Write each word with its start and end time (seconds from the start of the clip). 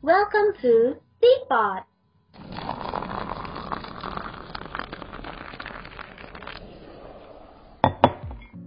Welcome 0.00 0.56
to 0.64 0.96
Teapot. 1.20 1.84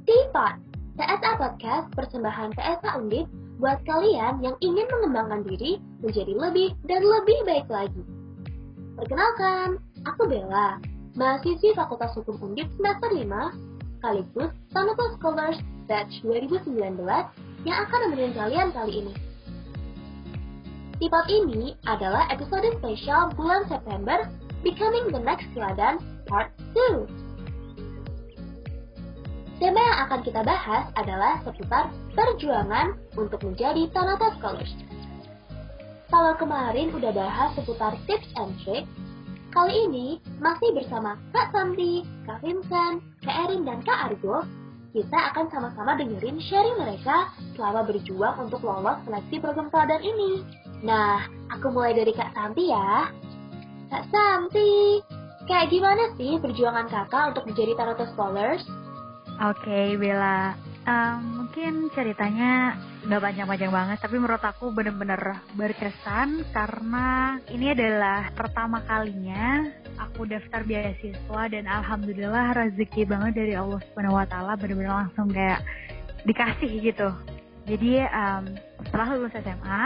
Teapot, 0.06 0.56
TSA 0.94 1.32
Podcast 1.42 1.90
persembahan 1.98 2.54
TSA 2.54 3.02
Undip 3.02 3.26
buat 3.58 3.82
kalian 3.82 4.46
yang 4.46 4.54
ingin 4.62 4.86
mengembangkan 4.86 5.42
diri 5.50 5.82
menjadi 6.06 6.38
lebih 6.38 6.78
dan 6.86 7.02
lebih 7.02 7.42
baik 7.50 7.66
lagi. 7.66 8.06
Perkenalkan, 9.02 9.82
aku 10.06 10.30
Bella, 10.30 10.78
mahasiswi 11.18 11.74
Fakultas 11.74 12.14
Hukum 12.14 12.38
Undip 12.46 12.70
semester 12.78 13.10
5, 13.10 13.26
sekaligus 13.98 14.54
Sanopo 14.70 15.18
Scholars 15.18 15.58
Batch 15.90 16.14
2019 16.22 16.78
yang 17.66 17.78
akan 17.90 18.00
nemenin 18.06 18.38
kalian 18.38 18.70
kali 18.70 19.02
ini. 19.02 19.33
Teapot 21.04 21.28
ini 21.28 21.76
adalah 21.84 22.32
episode 22.32 22.64
spesial 22.80 23.28
bulan 23.36 23.68
September 23.68 24.24
Becoming 24.64 25.12
the 25.12 25.20
Next 25.20 25.52
Teladan 25.52 26.00
Part 26.32 26.56
2. 26.72 27.04
Tema 29.60 29.84
yang 29.84 30.00
akan 30.08 30.24
kita 30.24 30.48
bahas 30.48 30.88
adalah 30.96 31.44
seputar 31.44 31.92
perjuangan 32.16 32.96
untuk 33.20 33.44
menjadi 33.44 33.92
Tanata 33.92 34.32
Scholars. 34.40 34.72
Kalau 36.08 36.40
kemarin 36.40 36.96
udah 36.96 37.12
bahas 37.12 37.52
seputar 37.60 38.00
tips 38.08 38.32
and 38.40 38.56
tricks, 38.64 38.88
kali 39.52 39.76
ini 39.76 40.24
masih 40.40 40.72
bersama 40.72 41.20
Kak 41.36 41.52
Santi, 41.52 42.08
Kak 42.24 42.40
Vincent, 42.40 43.04
Kak 43.28 43.52
Erin, 43.52 43.68
dan 43.68 43.84
Kak 43.84 44.08
Argo, 44.08 44.48
kita 44.96 45.20
akan 45.36 45.52
sama-sama 45.52 46.00
dengerin 46.00 46.40
sharing 46.40 46.80
mereka 46.80 47.28
selama 47.60 47.92
berjuang 47.92 48.40
untuk 48.40 48.64
lolos 48.64 49.04
seleksi 49.04 49.44
program 49.44 49.68
teladan 49.68 50.00
ini. 50.00 50.63
Nah, 50.84 51.32
aku 51.48 51.72
mulai 51.72 51.96
dari 51.96 52.12
Kak 52.12 52.36
Santi 52.36 52.68
ya. 52.68 53.08
Kak 53.88 54.04
Santi, 54.12 55.00
kayak 55.48 55.72
gimana 55.72 56.12
sih 56.20 56.36
perjuangan 56.44 56.92
kakak 56.92 57.36
untuk 57.36 57.48
menjadi 57.48 57.72
Tanata 57.80 58.06
Scholars? 58.12 58.64
Oke, 59.48 59.64
okay, 59.64 59.88
Bella. 59.96 60.60
Um, 60.84 61.48
mungkin 61.48 61.88
ceritanya 61.96 62.76
nggak 63.08 63.24
panjang-panjang 63.24 63.72
banget, 63.72 63.98
tapi 64.04 64.20
menurut 64.20 64.44
aku 64.44 64.76
bener-bener 64.76 65.40
berkesan 65.56 66.44
karena 66.52 67.40
ini 67.48 67.72
adalah 67.72 68.28
pertama 68.36 68.84
kalinya 68.84 69.64
aku 69.96 70.28
daftar 70.28 70.68
beasiswa 70.68 71.42
dan 71.48 71.72
alhamdulillah 71.72 72.52
rezeki 72.60 73.08
banget 73.08 73.32
dari 73.40 73.54
Allah 73.56 73.80
Subhanahu 73.88 74.20
Wa 74.20 74.28
Taala 74.28 74.60
bener-bener 74.60 75.08
langsung 75.08 75.32
kayak 75.32 75.64
dikasih 76.28 76.72
gitu. 76.84 77.10
Jadi 77.64 78.04
um, 78.04 78.44
setelah 78.84 79.08
lulus 79.16 79.32
SMA, 79.40 79.84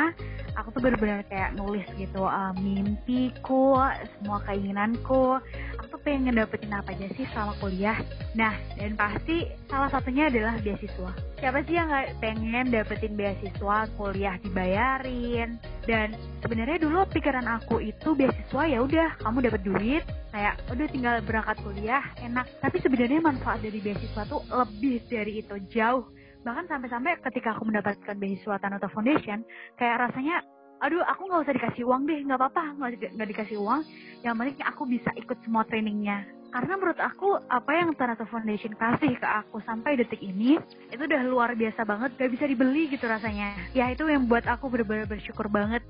aku 0.58 0.74
tuh 0.74 0.82
bener-bener 0.82 1.22
kayak 1.30 1.54
nulis 1.54 1.86
gitu 2.02 2.26
uh, 2.26 2.50
mimpiku, 2.58 3.78
semua 4.18 4.42
keinginanku. 4.50 5.38
Aku 5.78 5.84
tuh 5.94 6.02
pengen 6.02 6.34
dapetin 6.34 6.74
apa 6.74 6.98
aja 6.98 7.06
sih 7.14 7.30
selama 7.30 7.54
kuliah. 7.62 8.02
Nah, 8.34 8.58
dan 8.74 8.98
pasti 8.98 9.46
salah 9.70 9.94
satunya 9.94 10.34
adalah 10.34 10.58
beasiswa. 10.58 11.14
Siapa 11.38 11.62
sih 11.70 11.78
yang 11.78 11.94
nggak 11.94 12.18
pengen 12.18 12.74
dapetin 12.74 13.14
beasiswa, 13.14 13.86
kuliah 13.94 14.36
dibayarin? 14.42 15.62
Dan 15.86 16.18
sebenarnya 16.42 16.82
dulu 16.82 17.06
pikiran 17.14 17.46
aku 17.46 17.78
itu 17.86 18.18
beasiswa 18.18 18.64
ya 18.66 18.82
udah 18.82 19.14
kamu 19.22 19.46
dapat 19.46 19.62
duit, 19.62 20.04
kayak 20.34 20.58
udah 20.74 20.88
tinggal 20.90 21.16
berangkat 21.22 21.62
kuliah 21.62 22.02
enak. 22.26 22.50
Tapi 22.66 22.82
sebenarnya 22.82 23.22
manfaat 23.22 23.62
dari 23.62 23.78
beasiswa 23.78 24.26
tuh 24.26 24.42
lebih 24.50 25.06
dari 25.06 25.46
itu 25.46 25.56
jauh 25.70 26.17
bahkan 26.48 26.64
sampai-sampai 26.72 27.20
ketika 27.28 27.60
aku 27.60 27.68
mendapatkan 27.68 28.16
beasiswa 28.16 28.56
Tanota 28.64 28.88
Foundation 28.88 29.44
kayak 29.76 30.08
rasanya 30.08 30.40
aduh 30.80 31.04
aku 31.04 31.28
nggak 31.28 31.44
usah 31.44 31.56
dikasih 31.60 31.84
uang 31.84 32.08
deh 32.08 32.24
nggak 32.24 32.40
apa-apa 32.40 32.64
nggak 33.12 33.30
dikasih 33.36 33.60
uang. 33.60 33.84
Yang 34.24 34.34
penting 34.40 34.58
aku 34.64 34.84
bisa 34.88 35.12
ikut 35.20 35.38
semua 35.44 35.68
trainingnya. 35.68 36.24
Karena 36.48 36.80
menurut 36.80 36.96
aku 37.04 37.36
apa 37.52 37.72
yang 37.76 37.92
Tanata 38.00 38.24
Foundation 38.24 38.72
kasih 38.80 39.20
ke 39.20 39.28
aku 39.28 39.60
sampai 39.68 40.00
detik 40.00 40.24
ini 40.24 40.56
itu 40.88 41.04
udah 41.04 41.22
luar 41.28 41.52
biasa 41.60 41.84
banget 41.84 42.16
gak 42.16 42.32
bisa 42.32 42.48
dibeli 42.48 42.88
gitu 42.88 43.04
rasanya. 43.04 43.52
Ya 43.76 43.92
itu 43.92 44.08
yang 44.08 44.32
buat 44.32 44.48
aku 44.48 44.72
bener-bener 44.72 45.04
bersyukur 45.12 45.52
banget 45.52 45.84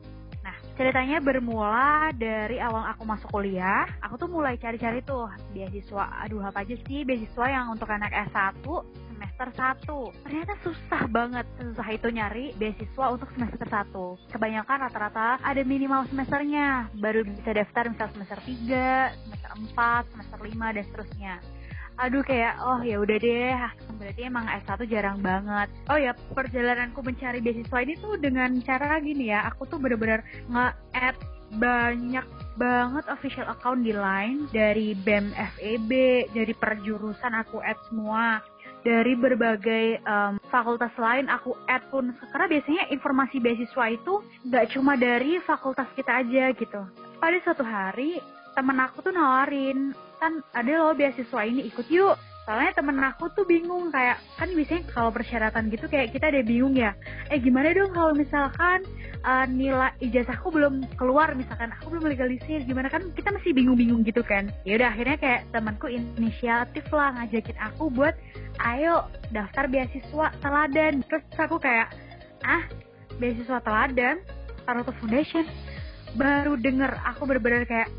ceritanya 0.78 1.18
bermula 1.18 2.14
dari 2.14 2.62
awal 2.62 2.86
aku 2.94 3.04
masuk 3.04 3.30
kuliah, 3.34 3.90
aku 4.00 4.16
tuh 4.22 4.30
mulai 4.30 4.56
cari-cari 4.62 5.02
tuh 5.02 5.26
beasiswa. 5.52 6.06
Aduh, 6.24 6.46
apa 6.46 6.62
aja 6.62 6.78
sih 6.86 7.02
beasiswa 7.02 7.46
yang 7.50 7.74
untuk 7.74 7.90
anak 7.90 8.14
S1 8.30 8.62
semester 9.18 9.50
1. 9.50 10.22
Ternyata 10.30 10.54
susah 10.62 11.02
banget. 11.10 11.46
Susah 11.58 11.88
itu 11.90 12.08
nyari 12.14 12.54
beasiswa 12.62 13.06
untuk 13.10 13.34
semester 13.34 13.66
1. 13.66 14.30
Kebanyakan 14.30 14.78
rata-rata 14.86 15.42
ada 15.42 15.62
minimal 15.66 16.06
semesternya. 16.14 16.94
Baru 17.02 17.26
bisa 17.26 17.50
daftar 17.58 17.90
misal 17.90 18.14
semester 18.14 18.38
3, 18.46 19.18
semester 19.26 19.52
4, 19.74 20.14
semester 20.14 20.40
5, 20.46 20.76
dan 20.78 20.84
seterusnya 20.86 21.34
aduh 21.98 22.22
kayak 22.22 22.62
oh 22.62 22.80
ya 22.86 23.02
udah 23.02 23.18
deh 23.18 23.58
berarti 23.98 24.22
emang 24.30 24.46
S1 24.46 24.86
jarang 24.88 25.20
banget. 25.20 25.68
Oh 25.90 25.98
ya 25.98 26.14
perjalananku 26.14 27.02
mencari 27.02 27.42
beasiswa 27.42 27.78
ini 27.82 27.98
tuh 27.98 28.16
dengan 28.22 28.62
cara 28.62 29.02
gini 29.02 29.34
ya. 29.34 29.50
Aku 29.52 29.66
tuh 29.66 29.82
bener-bener 29.82 30.22
nge-add 30.48 31.18
banyak 31.58 32.28
banget 32.60 33.06
official 33.08 33.48
account 33.48 33.82
di 33.82 33.96
Line 33.96 34.52
dari 34.52 34.92
BEM 34.94 35.32
FEB 35.32 35.92
dari 36.36 36.54
perjurusan 36.54 37.34
aku 37.34 37.64
add 37.64 37.80
semua 37.88 38.44
dari 38.84 39.16
berbagai 39.16 40.00
um, 40.08 40.40
fakultas 40.48 40.94
lain 40.96 41.28
aku 41.28 41.56
add 41.68 41.84
pun. 41.90 42.14
Karena 42.32 42.48
biasanya 42.48 42.84
informasi 42.94 43.44
beasiswa 43.44 43.86
itu 43.92 44.24
nggak 44.48 44.66
cuma 44.76 44.96
dari 44.96 45.40
fakultas 45.44 45.88
kita 45.96 46.24
aja 46.24 46.54
gitu. 46.56 46.82
Pada 47.18 47.38
suatu 47.44 47.66
hari 47.66 48.22
temen 48.54 48.78
aku 48.82 49.06
tuh 49.06 49.14
nawarin 49.14 49.94
kan 50.18 50.42
ada 50.54 50.72
loh 50.82 50.94
beasiswa 50.98 51.42
ini 51.46 51.70
ikut 51.70 51.88
yuk. 51.90 52.18
Soalnya 52.48 52.80
temen 52.80 52.96
aku 53.04 53.28
tuh 53.36 53.44
bingung 53.44 53.92
kayak 53.92 54.24
kan 54.40 54.48
biasanya 54.56 54.88
kalau 54.96 55.12
persyaratan 55.12 55.68
gitu 55.68 55.84
kayak 55.92 56.16
kita 56.16 56.32
ada 56.32 56.40
bingung 56.48 56.80
ya. 56.80 56.96
Eh 57.28 57.44
gimana 57.44 57.76
dong 57.76 57.92
kalau 57.92 58.16
misalkan 58.16 58.88
uh, 59.28 59.44
nilai 59.44 59.92
ijazahku 60.00 60.48
belum 60.56 60.88
keluar 60.96 61.36
misalkan 61.36 61.76
aku 61.76 61.92
belum 61.92 62.08
legalisir 62.08 62.64
gimana? 62.64 62.88
Kan 62.88 63.12
kita 63.20 63.36
masih 63.36 63.52
bingung-bingung 63.52 64.08
gitu 64.08 64.24
kan. 64.24 64.48
Ya 64.64 64.80
udah 64.80 64.96
akhirnya 64.96 65.20
kayak 65.20 65.42
temanku 65.52 65.92
inisiatif 65.92 66.88
lah 66.96 67.20
ngajakin 67.20 67.58
aku 67.60 67.92
buat 67.92 68.16
ayo 68.64 69.12
daftar 69.36 69.68
beasiswa 69.68 70.32
teladan. 70.40 71.04
Terus 71.04 71.24
aku 71.36 71.60
kayak 71.60 71.92
ah 72.48 72.64
beasiswa 73.20 73.60
teladan? 73.60 74.24
Taruto 74.64 74.96
Foundation. 75.04 75.44
Baru 76.16 76.56
denger 76.56 76.96
aku 77.04 77.28
bener-bener 77.28 77.68
kayak 77.68 77.92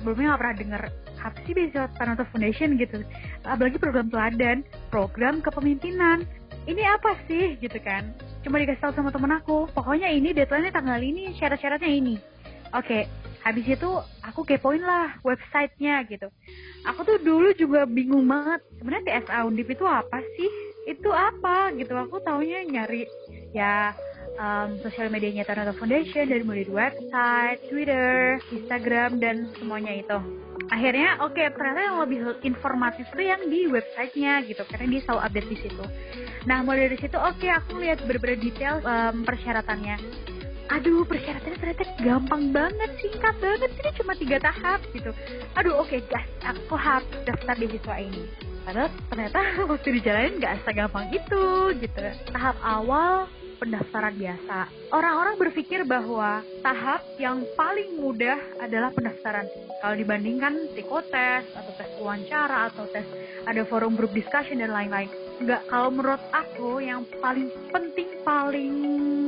sebelumnya 0.00 0.32
gak 0.32 0.40
pernah 0.40 0.56
denger 0.56 0.82
apa 1.20 1.36
sih 1.44 1.52
beasiswa 1.52 1.88
Tanoto 1.96 2.24
Foundation 2.32 2.80
gitu. 2.80 3.04
Apalagi 3.44 3.76
program 3.76 4.08
teladan 4.08 4.64
program 4.88 5.44
kepemimpinan. 5.44 6.24
Ini 6.68 6.82
apa 6.96 7.16
sih? 7.28 7.56
Gitu 7.60 7.78
kan. 7.80 8.12
Cuma 8.44 8.60
dikasih 8.60 8.80
tahu 8.80 8.92
sama 8.96 9.10
temen 9.12 9.32
aku 9.32 9.68
pokoknya 9.72 10.08
ini 10.12 10.32
deadline 10.32 10.72
tanggal 10.72 11.00
ini 11.00 11.32
syarat-syaratnya 11.36 11.90
ini. 11.90 12.16
Oke 12.70 12.86
okay. 12.86 13.02
habis 13.42 13.66
itu 13.66 13.90
aku 14.22 14.46
kepoin 14.46 14.84
lah 14.84 15.18
websitenya 15.26 16.06
gitu. 16.06 16.28
Aku 16.86 17.02
tuh 17.04 17.18
dulu 17.20 17.52
juga 17.56 17.84
bingung 17.84 18.24
banget 18.28 18.60
sebenarnya 18.78 19.24
TSA 19.24 19.48
Undip 19.48 19.68
itu 19.68 19.84
apa 19.84 20.22
sih? 20.36 20.50
Itu 20.88 21.10
apa? 21.12 21.72
Gitu. 21.74 21.92
Aku 21.92 22.22
taunya 22.22 22.64
nyari 22.64 23.04
ya 23.50 23.90
um, 24.40 24.80
sosial 24.80 25.12
medianya 25.12 25.44
Tanoto 25.44 25.76
Foundation 25.76 26.24
dari 26.24 26.40
mulai 26.40 26.64
website, 26.64 27.60
Twitter, 27.68 28.40
Instagram 28.48 29.20
dan 29.20 29.52
semuanya 29.60 29.92
itu. 29.92 30.18
Akhirnya 30.70 31.18
oke 31.20 31.34
okay, 31.34 31.50
ternyata 31.50 31.80
yang 31.82 31.98
lebih 31.98 32.18
informatif 32.46 33.04
itu 33.10 33.22
yang 33.26 33.42
di 33.50 33.66
websitenya 33.66 34.46
gitu 34.46 34.62
karena 34.70 34.86
dia 34.96 35.00
selalu 35.04 35.20
update 35.26 35.48
di 35.50 35.58
situ. 35.66 35.84
Nah 36.46 36.58
mulai 36.64 36.88
dari 36.88 36.98
situ 36.98 37.18
oke 37.18 37.36
okay, 37.36 37.50
aku 37.52 37.82
lihat 37.82 37.98
beberapa 38.06 38.38
detail 38.38 38.80
um, 38.86 39.26
persyaratannya. 39.26 39.96
Aduh 40.70 41.02
persyaratannya 41.02 41.58
ternyata 41.58 41.84
gampang 41.98 42.54
banget, 42.54 42.90
singkat 43.02 43.34
banget, 43.42 43.70
ini 43.74 43.90
cuma 43.98 44.12
tiga 44.14 44.38
tahap 44.38 44.78
gitu. 44.94 45.10
Aduh 45.58 45.74
oke 45.82 45.90
okay, 45.90 46.00
gas, 46.06 46.26
aku 46.46 46.78
harus 46.78 47.10
daftar 47.26 47.58
di 47.58 47.66
siswa 47.66 47.98
ini. 47.98 48.22
Padahal 48.62 48.88
ternyata 49.10 49.40
waktu 49.74 49.88
dijalanin 49.98 50.38
nggak 50.38 50.54
segampang 50.62 51.10
itu 51.10 51.44
gitu. 51.82 51.98
Tahap 52.30 52.54
awal 52.62 53.26
pendaftaran 53.60 54.16
biasa. 54.16 54.72
Orang-orang 54.88 55.36
berpikir 55.36 55.84
bahwa 55.84 56.40
tahap 56.64 57.04
yang 57.20 57.44
paling 57.54 58.00
mudah 58.00 58.40
adalah 58.56 58.88
pendaftaran. 58.96 59.44
Kalau 59.84 59.94
dibandingkan 60.00 60.72
psikotes 60.72 61.44
atau 61.52 61.72
tes 61.76 61.92
wawancara 62.00 62.72
atau 62.72 62.88
tes 62.88 63.04
ada 63.44 63.62
forum 63.68 63.94
group 64.00 64.16
discussion 64.16 64.64
dan 64.64 64.72
lain-lain. 64.72 65.12
Enggak, 65.40 65.64
kalau 65.68 65.92
menurut 65.92 66.20
aku 66.32 66.80
yang 66.80 67.04
paling 67.20 67.48
penting, 67.72 68.08
paling 68.24 68.72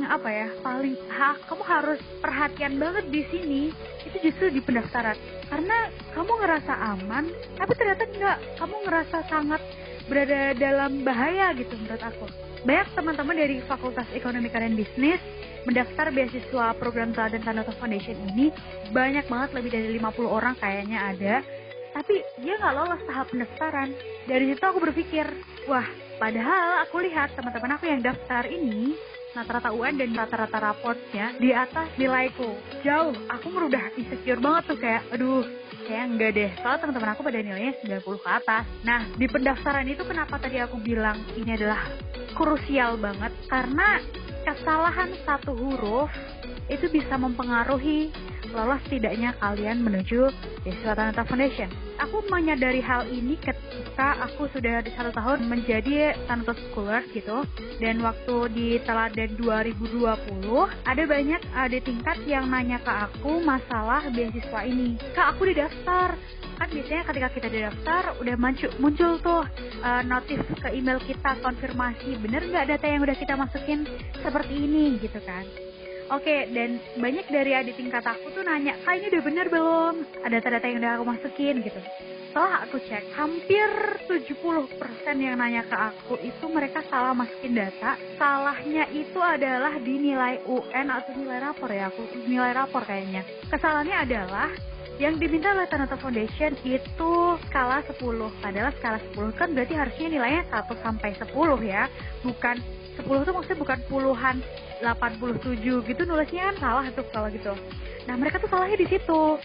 apa 0.05 0.29
ya, 0.29 0.47
paling 0.61 0.93
ha, 1.09 1.37
kamu 1.49 1.63
harus 1.65 1.99
perhatian 2.21 2.77
banget 2.77 3.05
di 3.09 3.21
sini 3.29 3.61
itu 4.05 4.17
justru 4.29 4.49
di 4.53 4.61
pendaftaran. 4.61 5.17
Karena 5.49 5.89
kamu 6.17 6.33
ngerasa 6.41 6.73
aman, 6.97 7.29
tapi 7.57 7.71
ternyata 7.77 8.03
enggak, 8.09 8.37
kamu 8.61 8.75
ngerasa 8.89 9.17
sangat 9.29 9.61
berada 10.05 10.53
dalam 10.59 11.01
bahaya 11.01 11.55
gitu 11.55 11.79
menurut 11.79 12.03
aku 12.03 12.52
banyak 12.63 12.87
teman-teman 12.95 13.35
dari 13.35 13.59
Fakultas 13.67 14.07
Ekonomi 14.15 14.47
dan 14.47 14.71
Bisnis 14.79 15.19
mendaftar 15.67 16.15
beasiswa 16.15 16.71
program 16.79 17.11
Teladan 17.11 17.43
Sanata 17.43 17.75
Foundation 17.75 18.15
ini. 18.31 18.55
Banyak 18.95 19.27
banget 19.27 19.49
lebih 19.51 19.69
dari 19.71 19.87
50 19.99 20.23
orang 20.27 20.55
kayaknya 20.59 20.99
ada. 21.11 21.35
Tapi 21.93 22.23
dia 22.39 22.55
nggak 22.57 22.73
lolos 22.73 23.01
tahap 23.03 23.27
pendaftaran. 23.35 23.89
Dari 24.25 24.45
situ 24.49 24.63
aku 24.63 24.79
berpikir 24.79 25.27
wah 25.67 25.85
padahal 26.17 26.87
aku 26.87 27.03
lihat 27.03 27.35
teman-teman 27.35 27.75
aku 27.75 27.85
yang 27.91 27.99
daftar 27.99 28.47
ini 28.47 28.95
rata-rata 29.33 29.73
UN 29.73 29.97
dan 29.97 30.09
rata-rata 30.13 30.57
raportnya 30.61 31.35
di 31.37 31.51
atas 31.51 31.91
nilaiku. 31.99 32.55
Jauh 32.81 33.13
aku 33.27 33.51
udah 33.51 33.91
insecure 33.99 34.39
banget 34.39 34.63
tuh 34.71 34.77
kayak 34.79 35.03
aduh 35.11 35.43
kayak 35.83 36.05
enggak 36.15 36.31
deh. 36.31 36.49
Soalnya 36.63 36.79
teman-teman 36.79 37.09
aku 37.11 37.21
pada 37.27 37.39
nilainya 37.43 37.73
90 37.83 38.23
ke 38.23 38.29
atas. 38.31 38.63
Nah 38.87 39.01
di 39.19 39.25
pendaftaran 39.27 39.85
itu 39.91 40.07
kenapa 40.07 40.39
tadi 40.39 40.57
aku 40.63 40.79
bilang 40.79 41.19
ini 41.35 41.59
adalah 41.59 41.91
krusial 42.33 42.97
banget 42.97 43.31
karena 43.47 44.01
kesalahan 44.43 45.13
satu 45.23 45.53
huruf 45.53 46.09
itu 46.67 46.89
bisa 46.89 47.15
mempengaruhi 47.15 48.09
lolos 48.53 48.81
tidaknya 48.87 49.33
kalian 49.41 49.81
menuju 49.81 50.29
Beasiswa 50.63 50.93
Tanata 50.93 51.25
Foundation. 51.25 51.67
Aku 51.99 52.21
menyadari 52.29 52.79
hal 52.79 53.09
ini 53.09 53.35
ketika 53.41 54.21
aku 54.23 54.47
sudah 54.53 54.85
di 54.85 54.93
satu 54.93 55.11
tahun 55.11 55.49
menjadi 55.49 56.13
Tanata 56.29 56.53
Scholar 56.69 57.03
gitu. 57.11 57.43
Dan 57.81 57.99
waktu 58.05 58.35
di 58.53 58.69
teladan 58.85 59.33
2020, 59.41 59.89
ada 60.85 61.03
banyak 61.03 61.41
adik 61.57 61.81
tingkat 61.83 62.17
yang 62.29 62.47
nanya 62.47 62.79
ke 62.79 62.93
aku 62.93 63.41
masalah 63.41 64.05
beasiswa 64.13 64.61
ini. 64.63 64.95
Kak, 65.17 65.35
aku 65.35 65.49
didaftar, 65.49 66.15
kan 66.57 66.69
biasanya 66.69 67.03
ketika 67.09 67.29
kita 67.33 67.47
daftar 67.49 68.03
udah 68.21 68.35
muncul, 68.37 68.71
muncul 68.79 69.11
tuh 69.19 69.43
uh, 69.83 70.01
notif 70.05 70.39
ke 70.61 70.69
email 70.71 71.01
kita 71.01 71.35
konfirmasi 71.41 72.15
bener 72.21 72.45
nggak 72.45 72.71
data 72.71 72.85
yang 72.87 73.01
udah 73.03 73.17
kita 73.17 73.33
masukin 73.35 73.83
seperti 74.21 74.53
ini 74.55 74.95
gitu 75.01 75.19
kan 75.25 75.43
Oke, 76.13 76.45
dan 76.53 76.77
banyak 77.01 77.25
dari 77.25 77.57
adik 77.57 77.73
tingkat 77.73 78.05
aku 78.05 78.29
tuh 78.37 78.45
nanya, 78.45 78.77
kak 78.85 79.01
ini 79.01 79.09
udah 79.09 79.23
bener 79.25 79.45
belum? 79.49 79.93
Ada 80.21 80.45
data-data 80.45 80.65
yang 80.69 80.77
udah 80.77 80.91
aku 81.01 81.05
masukin 81.09 81.55
gitu. 81.65 81.81
Setelah 82.29 82.65
aku 82.69 82.77
cek, 82.85 83.17
hampir 83.17 83.69
70% 84.05 84.77
yang 85.17 85.41
nanya 85.41 85.65
ke 85.65 85.73
aku 85.73 86.21
itu 86.21 86.45
mereka 86.53 86.85
salah 86.85 87.17
masukin 87.17 87.57
data. 87.57 87.97
Salahnya 88.21 88.85
itu 88.93 89.17
adalah 89.17 89.73
di 89.81 89.97
nilai 89.97 90.45
UN 90.45 90.93
atau 90.93 91.17
nilai 91.17 91.49
rapor 91.49 91.73
ya, 91.73 91.89
aku 91.89 92.05
nilai 92.29 92.53
rapor 92.53 92.85
kayaknya. 92.85 93.25
Kesalahannya 93.49 93.97
adalah 94.05 94.49
yang 95.01 95.17
diminta 95.17 95.49
oleh 95.49 95.65
Tanata 95.65 95.97
Foundation 95.97 96.53
itu 96.61 97.13
skala 97.49 97.81
10. 97.89 97.97
Padahal 98.37 98.69
skala 98.77 99.01
10 99.01 99.33
kan 99.33 99.49
berarti 99.57 99.73
harusnya 99.73 100.07
nilainya 100.13 100.43
1 100.53 100.77
sampai 100.85 101.17
10 101.17 101.33
ya. 101.65 101.89
Bukan 102.21 102.82
10 102.99 103.27
tuh 103.27 103.33
maksudnya 103.33 103.59
bukan 103.59 103.79
puluhan 103.89 104.35
87 104.81 105.89
gitu 105.89 106.01
nulisnya 106.03 106.53
kan 106.53 106.55
salah 106.59 106.85
tuh 106.91 107.05
kalau 107.09 107.29
gitu. 107.31 107.53
Nah, 108.05 108.15
mereka 108.19 108.41
tuh 108.43 108.51
salahnya 108.51 108.77
di 108.77 108.87
situ. 108.89 109.39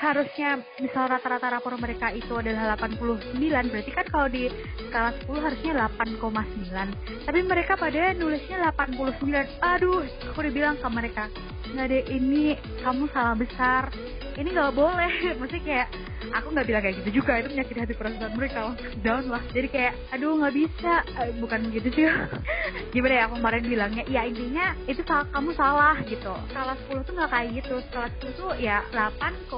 Harusnya 0.00 0.64
misal 0.80 1.12
rata-rata 1.12 1.60
rapor 1.60 1.76
mereka 1.76 2.08
itu 2.08 2.32
adalah 2.32 2.72
89, 2.72 3.36
berarti 3.68 3.90
kan 3.92 4.06
kalau 4.08 4.32
di 4.32 4.48
skala 4.88 5.12
10 5.28 5.44
harusnya 5.44 5.72
8,9. 5.92 7.28
Tapi 7.28 7.40
mereka 7.44 7.76
pada 7.76 8.16
nulisnya 8.16 8.72
89. 8.72 9.44
Aduh, 9.60 10.00
aku 10.32 10.40
udah 10.40 10.52
bilang 10.56 10.80
ke 10.80 10.88
mereka, 10.88 11.28
nggak 11.70 11.86
deh 11.86 12.04
ini 12.10 12.56
kamu 12.82 13.06
salah 13.14 13.36
besar 13.38 13.92
ini 14.38 14.48
nggak 14.50 14.74
boleh 14.74 15.12
maksudnya 15.38 15.62
kayak 15.62 15.88
aku 16.32 16.46
nggak 16.52 16.66
bilang 16.68 16.82
kayak 16.84 16.96
gitu 17.04 17.10
juga 17.22 17.40
itu 17.40 17.48
menyakiti 17.52 17.80
hati 17.80 17.94
perasaan 17.96 18.32
mereka 18.36 18.76
down 19.00 19.24
lah. 19.28 19.42
Jadi 19.50 19.68
kayak 19.72 19.92
aduh 20.12 20.36
nggak 20.40 20.54
bisa. 20.54 20.94
Eh, 21.20 21.30
bukan 21.40 21.60
gitu 21.72 21.88
sih. 21.94 22.06
Gimana 22.94 23.14
ya 23.14 23.22
aku 23.28 23.34
kemarin 23.40 23.62
bilangnya 23.64 24.04
ya 24.06 24.22
intinya 24.28 24.76
itu 24.84 25.00
salah 25.06 25.26
kamu 25.32 25.50
salah 25.56 25.96
gitu. 26.04 26.32
Skala 26.52 26.74
10 26.88 27.06
tuh 27.06 27.12
nggak 27.16 27.30
kayak 27.30 27.48
gitu. 27.62 27.74
Skala 27.90 28.08
10 28.20 28.40
tuh 28.40 28.50
ya 28.60 28.84
8, 28.92 29.48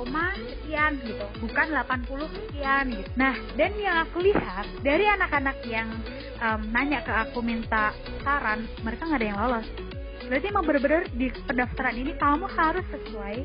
sekian 0.49 0.93
gitu. 1.03 1.25
Bukan 1.43 1.67
80 1.75 2.37
sekian 2.37 2.85
gitu. 2.93 3.09
Nah 3.19 3.35
dan 3.59 3.73
yang 3.77 3.97
aku 4.07 4.23
lihat 4.23 4.67
dari 4.81 5.05
anak-anak 5.07 5.59
yang 5.67 5.89
um, 6.43 6.61
nanya 6.75 7.01
ke 7.07 7.13
aku 7.13 7.39
minta 7.41 7.95
saran 8.23 8.67
mereka 8.83 9.07
nggak 9.07 9.21
ada 9.21 9.29
yang 9.29 9.41
lolos 9.41 9.69
berarti 10.29 10.47
emang 10.49 10.65
bener-bener 10.65 11.03
di 11.17 11.27
pendaftaran 11.47 11.95
ini 11.97 12.13
kamu 12.19 12.47
harus 12.51 12.85
sesuai 12.91 13.37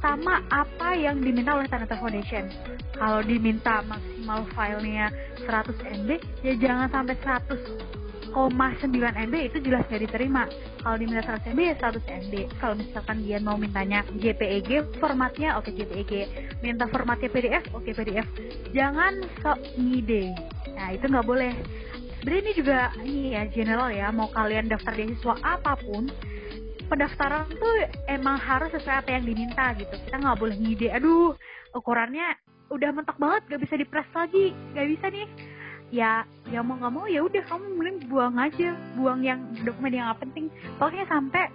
sama 0.00 0.40
apa 0.52 0.96
yang 0.96 1.20
diminta 1.20 1.56
oleh 1.56 1.68
Tanata 1.68 1.96
Foundation 1.98 2.48
kalau 2.96 3.20
diminta 3.24 3.82
maksimal 3.84 4.44
filenya 4.52 5.10
100 5.44 6.04
MB 6.04 6.10
ya 6.44 6.52
jangan 6.60 6.88
sampai 6.92 7.16
100 7.20 8.04
9 8.34 8.90
MB 9.30 9.34
itu 9.46 9.58
jelas 9.62 9.86
nggak 9.86 10.10
diterima. 10.10 10.50
Kalau 10.82 10.96
diminta 10.98 11.22
100 11.22 11.54
MB 11.54 11.60
ya 11.70 11.76
100 11.78 12.02
MB. 12.02 12.34
Kalau 12.58 12.74
misalkan 12.74 13.16
dia 13.22 13.38
mau 13.38 13.54
mintanya 13.54 14.02
JPEG, 14.18 14.98
formatnya 14.98 15.54
oke 15.54 15.70
okay, 15.70 15.86
JPEG. 15.86 16.12
Minta 16.58 16.90
formatnya 16.90 17.30
PDF, 17.30 17.62
oke 17.70 17.86
okay, 17.86 17.92
PDF. 17.94 18.26
Jangan 18.74 19.22
sok 19.38 19.62
ngide. 19.78 20.34
Nah 20.74 20.90
itu 20.90 21.06
nggak 21.06 21.26
boleh 21.26 21.54
sebenarnya 22.24 22.40
ini 22.40 22.54
juga 22.56 22.78
ini 23.04 23.36
ya 23.36 23.44
general 23.52 23.92
ya 23.92 24.08
mau 24.08 24.32
kalian 24.32 24.64
daftar 24.64 24.96
beasiswa 24.96 25.36
apa 25.44 25.76
pun 25.76 26.08
pendaftaran 26.88 27.52
tuh 27.52 27.74
emang 28.08 28.40
harus 28.40 28.72
sesuai 28.72 29.04
apa 29.04 29.12
yang 29.12 29.28
diminta 29.28 29.76
gitu. 29.76 29.92
Kita 29.92 30.16
nggak 30.24 30.40
boleh 30.40 30.56
ngide 30.56 30.88
aduh 30.88 31.36
ukurannya 31.76 32.32
udah 32.72 32.96
mentok 32.96 33.20
banget 33.20 33.44
gak 33.52 33.60
bisa 33.60 33.76
dipres 33.76 34.08
lagi 34.16 34.56
gak 34.72 34.88
bisa 34.88 35.06
nih. 35.12 35.28
Ya 35.92 36.24
ya 36.48 36.64
mau 36.64 36.80
nggak 36.80 36.92
mau 36.96 37.04
ya 37.04 37.20
udah 37.20 37.44
kamu 37.44 37.76
mending 37.76 38.08
buang 38.08 38.40
aja 38.40 38.72
buang 38.96 39.20
yang 39.20 39.44
dokumen 39.60 39.92
yang 39.92 40.08
gak 40.16 40.24
penting. 40.24 40.48
Pokoknya 40.80 41.04
sampai 41.04 41.52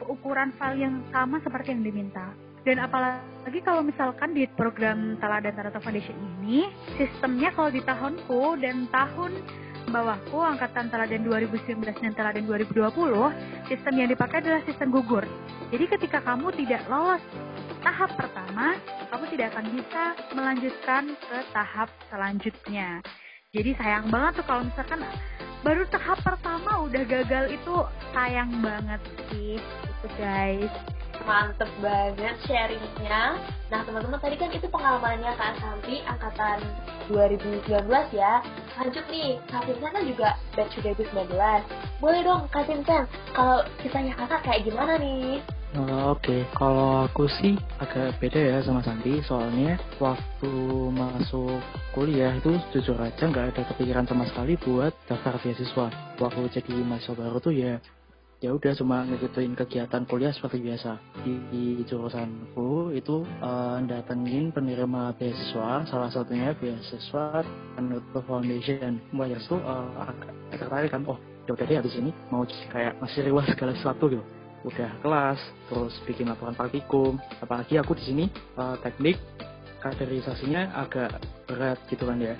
ukuran 0.00 0.48
file 0.56 0.80
yang 0.80 1.04
sama 1.12 1.44
seperti 1.44 1.76
yang 1.76 1.84
diminta. 1.84 2.32
Dan 2.64 2.80
apalagi 2.80 3.60
kalau 3.68 3.84
misalkan 3.84 4.32
di 4.32 4.48
program 4.56 5.20
Teladan 5.20 5.60
Tarato 5.60 5.76
Foundation 5.84 6.16
ini 6.40 6.72
sistemnya 6.96 7.52
kalau 7.52 7.68
di 7.68 7.84
tahunku 7.84 8.58
dan 8.64 8.88
tahun 8.88 9.44
bawahku 9.90 10.38
angkatan 10.42 10.90
teladan 10.90 11.22
2019 11.26 11.82
dan 11.82 12.12
teladan 12.14 12.44
2020, 12.44 12.90
sistem 13.70 13.94
yang 13.94 14.08
dipakai 14.10 14.42
adalah 14.42 14.62
sistem 14.66 14.90
gugur. 14.90 15.24
Jadi 15.70 15.84
ketika 15.90 16.22
kamu 16.22 16.54
tidak 16.58 16.82
lolos 16.86 17.22
tahap 17.82 18.10
pertama, 18.18 18.74
kamu 19.10 19.24
tidak 19.34 19.46
akan 19.54 19.66
bisa 19.74 20.02
melanjutkan 20.34 21.02
ke 21.14 21.38
tahap 21.54 21.88
selanjutnya. 22.10 22.98
Jadi 23.54 23.70
sayang 23.78 24.10
banget 24.10 24.42
tuh 24.42 24.46
kalau 24.46 24.62
misalkan 24.66 25.00
baru 25.64 25.84
tahap 25.88 26.18
pertama 26.24 26.84
udah 26.84 27.02
gagal 27.08 27.44
itu 27.52 27.74
sayang 28.12 28.50
banget 28.60 29.00
sih 29.30 29.56
itu 29.60 30.06
guys 30.20 30.72
mantep 31.26 31.70
banget 31.82 32.36
sharingnya. 32.46 33.40
Nah 33.72 33.80
teman-teman 33.82 34.20
tadi 34.22 34.36
kan 34.38 34.52
itu 34.54 34.66
pengalamannya 34.70 35.32
Kak 35.34 35.58
Santi 35.58 36.04
angkatan 36.06 36.62
2019 37.10 37.88
ya. 38.14 38.44
Lanjut 38.78 39.04
nih, 39.10 39.40
Kak 39.50 39.66
Vincent 39.66 39.92
kan 39.92 40.04
juga 40.06 40.28
batch 40.54 40.78
2019. 40.84 41.34
Boleh 41.98 42.20
dong 42.22 42.46
Kak 42.52 42.70
Vincent, 42.70 43.10
kalau 43.34 43.66
kisahnya 43.82 44.14
kakak 44.14 44.44
kayak 44.46 44.62
gimana 44.68 45.00
nih? 45.00 45.40
Uh, 45.74 46.14
Oke, 46.14 46.30
okay. 46.30 46.40
kalau 46.54 47.10
aku 47.10 47.26
sih 47.42 47.58
agak 47.82 48.22
beda 48.22 48.38
ya 48.38 48.58
sama 48.62 48.86
Santi, 48.86 49.18
soalnya 49.26 49.74
waktu 49.98 50.52
masuk 50.94 51.58
kuliah 51.90 52.30
itu 52.38 52.54
jujur 52.70 52.94
aja 53.02 53.26
nggak 53.26 53.50
ada 53.50 53.62
kepikiran 53.74 54.06
sama 54.06 54.30
sekali 54.30 54.54
buat 54.62 54.94
daftar 55.10 55.42
beasiswa. 55.42 55.90
Waktu 56.22 56.62
jadi 56.62 56.74
mahasiswa 56.86 57.18
baru 57.18 57.42
tuh 57.42 57.50
ya 57.50 57.82
ya 58.44 58.52
udah 58.52 58.76
cuma 58.76 59.00
ngikutin 59.08 59.56
kegiatan 59.56 60.04
kuliah 60.04 60.28
seperti 60.28 60.60
biasa 60.60 61.00
di, 61.24 61.40
di 61.48 61.64
jurusanku 61.88 62.92
itu 62.92 63.24
uh, 63.40 63.80
datengin 63.88 64.52
penerima 64.52 65.16
beasiswa 65.16 65.88
salah 65.88 66.12
satunya 66.12 66.52
beasiswa 66.60 67.40
Penutup 67.72 68.20
Foundation 68.28 69.00
mulai 69.08 69.40
itu 69.40 69.56
uh, 69.56 69.88
agak 70.04 70.36
tertarik 70.52 70.92
kan 70.92 71.08
oh 71.08 71.16
ya 71.48 71.56
udah 71.56 71.64
deh 71.64 71.76
habis 71.80 71.96
ini 71.96 72.12
mau 72.28 72.44
kayak 72.44 73.00
masih 73.00 73.24
riwah 73.24 73.44
segala 73.48 73.72
sesuatu 73.72 74.12
gitu 74.12 74.24
udah 74.64 74.90
kelas 75.04 75.40
terus 75.68 75.94
bikin 76.08 76.30
laporan 76.30 76.56
praktikum 76.56 77.20
apalagi 77.42 77.76
aku 77.76 77.92
di 77.98 78.04
sini 78.06 78.24
uh, 78.56 78.78
teknik 78.80 79.20
kaderisasinya 79.84 80.74
agak 80.74 81.20
berat 81.46 81.78
gitu 81.90 82.08
kan 82.08 82.18
ya 82.18 82.34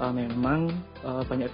uh, 0.00 0.12
memang 0.14 0.70
uh, 1.04 1.22
banyak 1.26 1.50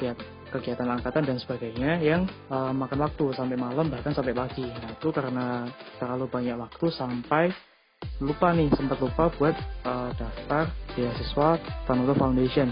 kegiatan 0.55 0.87
angkatan 0.87 1.27
dan 1.27 1.39
sebagainya 1.43 1.99
yang 1.99 2.31
uh, 2.47 2.71
makan 2.71 3.03
waktu 3.03 3.35
sampai 3.35 3.59
malam 3.59 3.91
bahkan 3.91 4.15
sampai 4.15 4.31
pagi. 4.31 4.63
Nah 4.63 4.95
itu 4.95 5.11
karena 5.11 5.67
terlalu 5.99 6.31
banyak 6.31 6.55
waktu 6.55 6.87
sampai 6.95 7.51
lupa 8.23 8.55
nih 8.55 8.71
sempat 8.79 9.03
lupa 9.03 9.33
buat 9.35 9.57
uh, 9.83 10.15
daftar 10.15 10.71
beasiswa 10.95 11.59
Tanuto 11.91 12.15
Foundation. 12.15 12.71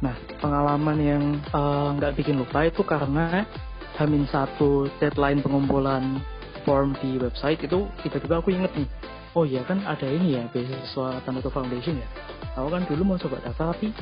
Nah 0.00 0.16
pengalaman 0.40 0.96
yang 0.96 1.22
nggak 2.00 2.12
uh, 2.14 2.16
bikin 2.16 2.40
lupa 2.40 2.64
itu 2.64 2.80
karena 2.80 3.44
Hamin 4.00 4.24
satu 4.32 4.88
deadline 4.96 5.44
pengumpulan 5.44 6.24
form 6.62 6.96
di 7.00 7.16
website 7.18 7.60
itu 7.64 7.88
tiba-tiba 8.04 8.40
aku 8.40 8.54
inget 8.54 8.72
nih 8.76 8.88
oh 9.34 9.46
iya 9.46 9.62
kan 9.62 9.78
ada 9.86 10.06
ini 10.06 10.38
ya 10.38 10.42
beasiswa 10.50 11.22
Tanato 11.22 11.50
Foundation 11.52 11.98
ya. 11.98 12.08
Aku 12.58 12.68
kan 12.70 12.82
dulu 12.86 13.14
mau 13.14 13.18
coba 13.18 13.38
daftar 13.42 13.74
tapi 13.74 13.94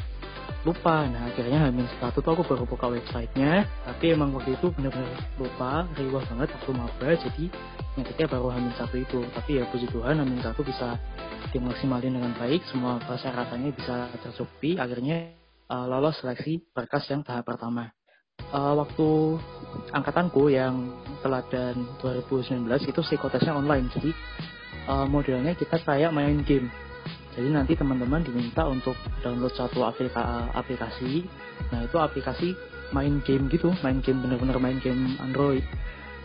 lupa. 0.65 1.05
Nah 1.05 1.29
akhirnya 1.29 1.69
hamil 1.69 1.85
satu 2.01 2.25
tuh 2.25 2.33
aku 2.33 2.43
baru 2.49 2.65
buka 2.65 2.89
websitenya. 2.89 3.69
Tapi 3.85 4.17
emang 4.17 4.33
waktu 4.33 4.57
itu 4.57 4.73
bener-bener 4.73 5.13
lupa 5.37 5.85
riwah 5.97 6.25
banget 6.33 6.49
waktu 6.57 6.73
maba 6.73 7.09
jadi 7.13 7.45
yang 7.99 8.31
baru 8.31 8.49
hamil 8.57 8.73
satu 8.81 8.97
itu. 8.97 9.21
Tapi 9.37 9.61
ya 9.61 9.65
puji 9.69 9.87
Tuhan 9.93 10.17
hamil 10.17 10.41
satu 10.41 10.65
bisa 10.65 10.97
dimaksimalin 11.53 12.17
dengan 12.17 12.33
baik 12.41 12.65
semua 12.73 12.97
persyaratannya 13.05 13.71
bisa 13.77 14.09
tercukupi. 14.25 14.81
Akhirnya 14.81 15.37
uh, 15.69 15.85
lolos 15.85 16.17
seleksi 16.25 16.65
berkas 16.73 17.05
yang 17.13 17.21
tahap 17.21 17.45
pertama 17.45 17.98
uh, 18.53 18.75
waktu 18.79 19.39
angkatanku 19.93 20.49
yang 20.53 20.93
teladan 21.21 21.87
2019 22.01 22.65
itu 22.89 23.01
psikotesnya 23.05 23.53
online 23.57 23.91
jadi 23.93 24.11
uh, 24.89 25.07
modelnya 25.07 25.53
kita 25.59 25.83
kayak 25.83 26.15
main 26.15 26.41
game 26.47 26.71
jadi 27.39 27.55
nanti 27.55 27.79
teman-teman 27.79 28.27
diminta 28.27 28.67
untuk 28.67 28.99
download 29.23 29.55
satu 29.55 29.87
aplika 29.87 30.51
aplikasi. 30.59 31.23
Nah 31.71 31.87
itu 31.87 31.95
aplikasi 31.95 32.59
main 32.91 33.23
game 33.23 33.47
gitu, 33.47 33.71
main 33.87 34.03
game 34.03 34.19
bener-bener 34.27 34.59
main 34.59 34.83
game 34.83 35.15
Android. 35.23 35.63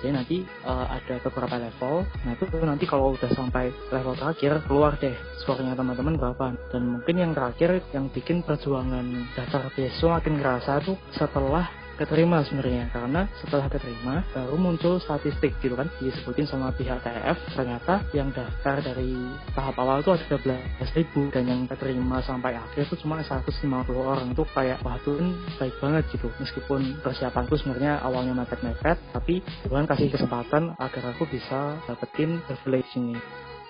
Jadi 0.01 0.09
nanti 0.09 0.37
uh, 0.65 0.89
ada 0.89 1.21
beberapa 1.21 1.53
level. 1.61 2.09
Nah 2.25 2.33
itu 2.33 2.43
nanti 2.65 2.89
kalau 2.89 3.13
udah 3.13 3.29
sampai 3.29 3.69
level 3.93 4.17
terakhir 4.17 4.65
keluar 4.65 4.97
deh 4.97 5.13
skornya 5.45 5.77
teman-teman 5.77 6.17
berapa. 6.17 6.57
Dan 6.73 6.97
mungkin 6.97 7.15
yang 7.21 7.31
terakhir 7.37 7.85
yang 7.93 8.09
bikin 8.09 8.41
perjuangan 8.41 9.05
daftar 9.37 9.69
beasiswa 9.69 10.17
makin 10.17 10.41
kerasa 10.41 10.81
tuh 10.81 10.97
setelah 11.13 11.69
keterima 12.03 12.43
sebenarnya. 12.43 12.91
Karena 12.91 13.25
setelah 13.39 13.71
keterima 13.71 14.27
baru 14.35 14.55
muncul 14.59 14.99
statistik 14.99 15.55
gitu 15.63 15.73
kan 15.79 15.87
disebutin 15.97 16.45
sama 16.45 16.75
pihak 16.75 16.99
TF 16.99 17.37
ternyata 17.55 18.03
yang 18.11 18.29
daftar 18.35 18.83
dari 18.83 19.15
tahap 19.55 19.75
awal 19.79 20.03
itu 20.03 20.11
ada 20.11 20.37
belas 20.37 20.91
ribu 20.93 21.31
dan 21.31 21.47
yang 21.47 21.61
keterima 21.65 22.19
sampai 22.21 22.59
akhir 22.59 22.85
itu 22.91 22.99
cuma 23.01 23.23
150 23.23 23.63
orang. 23.95 24.27
Itu 24.35 24.43
kayak 24.51 24.83
wah 24.83 24.99
tuh 25.01 25.17
kan 25.17 25.29
baik 25.57 25.75
banget 25.79 26.03
gitu. 26.11 26.27
Meskipun 26.37 26.99
persiapanku 26.99 27.55
sebenarnya 27.55 28.03
awalnya 28.03 28.35
mepet-mepet 28.35 28.99
tapi 29.15 29.39
Tuhan 29.65 29.87
kasih 29.87 30.11
kesempatan 30.11 30.75
agar 30.75 31.03
aku 31.15 31.23
bisa 31.31 31.79
dapetin 31.87 32.43
privilege 32.45 32.91
ini 32.99 33.15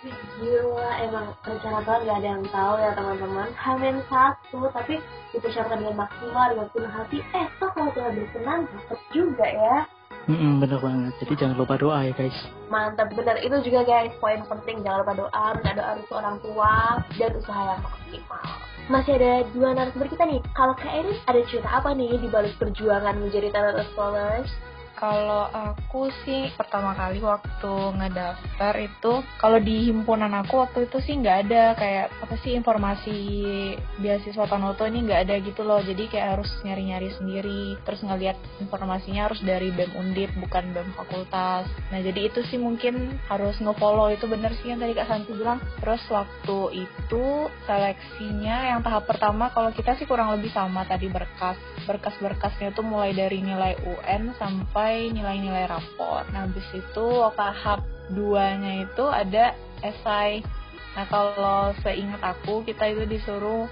Gila, 0.03 0.91
emang 0.99 1.31
rencana 1.47 1.79
banget 1.87 2.01
gak 2.11 2.17
ada 2.19 2.29
yang 2.35 2.45
tahu 2.51 2.75
ya 2.75 2.91
teman-teman. 2.91 3.49
Hamin 3.55 3.97
satu, 4.11 4.67
tapi 4.75 4.99
dipersiapkan 5.31 5.79
dengan 5.79 6.03
maksimal, 6.03 6.51
dengan 6.51 6.67
penuh 6.75 6.91
hati. 6.91 7.17
Eh, 7.31 7.47
toh 7.55 7.71
kalau 7.71 7.91
Tuhan 7.95 8.11
berkenan, 8.19 8.67
dapat 8.67 8.99
juga 9.15 9.47
ya. 9.47 9.77
Mm 10.27 10.35
-mm, 10.39 10.51
bener 10.59 10.79
banget. 10.79 11.13
Jadi 11.23 11.33
jangan 11.39 11.55
lupa 11.59 11.75
doa 11.79 11.99
ya 12.03 12.11
guys. 12.15 12.35
Mantap, 12.67 13.11
bener. 13.15 13.39
Itu 13.43 13.63
juga 13.63 13.87
guys, 13.87 14.11
poin 14.19 14.43
penting. 14.43 14.83
Jangan 14.83 15.07
lupa 15.07 15.13
doa, 15.15 15.45
minta 15.55 15.71
doa 15.75 15.91
untuk 15.99 16.15
orang 16.19 16.37
tua, 16.43 16.75
dan 17.15 17.31
usaha 17.39 17.61
yang 17.75 17.81
maksimal. 17.83 18.45
Masih 18.91 19.15
ada 19.15 19.31
dua 19.55 19.69
narasumber 19.71 20.11
kita 20.11 20.23
nih. 20.27 20.39
Kalau 20.51 20.75
Kak 20.75 20.91
Erin, 20.91 21.15
ada 21.27 21.39
cerita 21.47 21.69
apa 21.71 21.95
nih 21.95 22.19
di 22.19 22.27
balik 22.27 22.59
perjuangan 22.59 23.15
menjadi 23.15 23.55
talent 23.55 23.87
scholars? 23.95 24.51
Kalau 24.93 25.49
aku 25.49 26.13
sih 26.23 26.53
pertama 26.53 26.93
kali 26.93 27.17
waktu 27.19 27.73
ngedaftar 27.97 28.73
itu 28.77 29.25
kalau 29.41 29.57
di 29.57 29.89
himpunan 29.89 30.29
aku 30.37 30.63
waktu 30.63 30.85
itu 30.85 30.97
sih 31.01 31.17
nggak 31.17 31.37
ada 31.49 31.63
kayak 31.75 32.07
apa 32.21 32.35
sih 32.45 32.53
informasi 32.53 33.17
beasiswa 33.99 34.45
Tanoto 34.45 34.85
ini 34.85 35.09
nggak 35.09 35.21
ada 35.27 35.35
gitu 35.41 35.65
loh. 35.65 35.81
Jadi 35.81 36.07
kayak 36.13 36.37
harus 36.37 36.49
nyari-nyari 36.61 37.09
sendiri 37.17 37.75
terus 37.83 38.05
ngeliat 38.05 38.37
informasinya 38.61 39.27
harus 39.27 39.41
dari 39.41 39.73
BEM 39.73 39.91
Undip 39.97 40.29
bukan 40.37 40.71
BEM 40.71 40.89
fakultas. 40.93 41.65
Nah 41.89 41.99
jadi 41.99 42.29
itu 42.29 42.45
sih 42.47 42.61
mungkin 42.61 43.17
harus 43.27 43.57
ngefollow. 43.59 44.13
Itu 44.13 44.29
bener 44.29 44.53
sih 44.61 44.71
yang 44.71 44.79
tadi 44.79 44.93
Kak 44.93 45.09
Santi 45.09 45.33
bilang. 45.33 45.59
Terus 45.81 46.05
waktu 46.13 46.85
itu 46.85 47.25
seleksinya 47.65 48.71
yang 48.71 48.79
tahap 48.85 49.09
pertama 49.09 49.49
kalau 49.49 49.73
kita 49.73 49.97
sih 49.97 50.05
kurang 50.05 50.31
lebih 50.37 50.53
sama 50.53 50.85
tadi 50.85 51.09
berkas 51.09 51.57
berkas-berkasnya 51.85 52.71
itu 52.71 52.81
mulai 52.81 53.11
dari 53.15 53.39
nilai 53.39 53.77
UN 53.83 54.35
sampai 54.39 55.11
nilai-nilai 55.11 55.67
rapor. 55.67 56.25
Nah, 56.31 56.47
habis 56.47 56.65
itu 56.73 57.07
tahap 57.35 57.83
duanya 58.11 58.87
itu 58.87 59.05
ada 59.07 59.55
esai. 59.83 60.43
Nah, 60.93 61.05
kalau 61.09 61.73
seingat 61.81 62.21
aku, 62.21 62.63
kita 62.63 62.89
itu 62.91 63.03
disuruh 63.09 63.65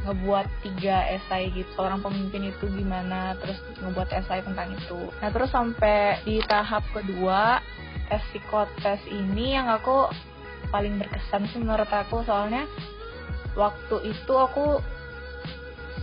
ngebuat 0.00 0.46
tiga 0.64 1.04
esai 1.12 1.52
gitu 1.52 1.68
seorang 1.76 2.00
pemimpin 2.00 2.48
itu 2.48 2.64
gimana 2.72 3.36
terus 3.36 3.60
ngebuat 3.84 4.08
esai 4.16 4.40
tentang 4.40 4.72
itu 4.72 5.12
nah 5.20 5.28
terus 5.28 5.52
sampai 5.52 6.24
di 6.24 6.40
tahap 6.48 6.80
kedua 6.96 7.60
tes 8.80 9.00
ini 9.12 9.54
yang 9.54 9.68
aku 9.68 10.08
paling 10.72 10.96
berkesan 10.96 11.46
sih 11.52 11.60
menurut 11.60 11.86
aku 11.92 12.24
soalnya 12.24 12.64
waktu 13.54 14.14
itu 14.14 14.34
aku 14.34 14.80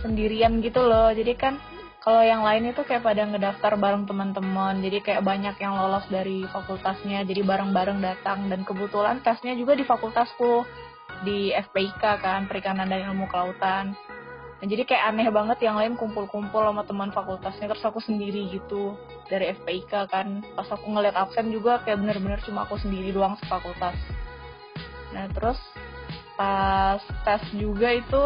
sendirian 0.00 0.60
gitu 0.62 0.82
loh. 0.82 1.10
Jadi 1.10 1.32
kan 1.34 1.58
kalau 1.98 2.22
yang 2.22 2.40
lain 2.46 2.70
itu 2.70 2.80
kayak 2.86 3.04
pada 3.04 3.26
ngedaftar 3.26 3.76
bareng 3.76 4.08
teman-teman. 4.08 4.80
Jadi 4.80 4.98
kayak 5.02 5.22
banyak 5.26 5.56
yang 5.60 5.76
lolos 5.76 6.06
dari 6.08 6.46
fakultasnya. 6.48 7.26
Jadi 7.26 7.42
bareng-bareng 7.44 8.00
datang. 8.00 8.48
Dan 8.48 8.62
kebetulan 8.62 9.20
tesnya 9.20 9.52
juga 9.58 9.74
di 9.74 9.84
fakultasku. 9.84 10.64
Di 11.26 11.50
FPIK 11.52 12.02
kan 12.22 12.46
perikanan 12.46 12.88
dan 12.88 13.10
ilmu 13.10 13.26
kelautan. 13.26 13.98
Nah, 14.58 14.66
jadi 14.66 14.82
kayak 14.86 15.14
aneh 15.14 15.30
banget 15.30 15.58
yang 15.62 15.78
lain 15.78 15.94
kumpul-kumpul 15.94 16.62
sama 16.62 16.82
teman 16.86 17.10
fakultasnya. 17.10 17.70
Terus 17.70 17.84
aku 17.86 17.98
sendiri 18.02 18.50
gitu 18.54 18.94
dari 19.26 19.54
FPIK 19.54 19.92
kan. 20.10 20.42
Pas 20.54 20.66
aku 20.70 20.86
ngeliat 20.88 21.14
absen 21.18 21.50
juga 21.50 21.82
kayak 21.82 21.98
bener-bener 21.98 22.38
cuma 22.46 22.66
aku 22.66 22.78
sendiri 22.78 23.10
doang 23.10 23.34
sefakultas. 23.42 23.94
Nah 25.12 25.26
terus 25.34 25.58
pas 26.38 27.02
tes 27.26 27.42
juga 27.58 27.90
itu 27.90 28.24